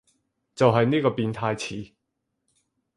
[0.55, 1.91] 就係呢個變態詞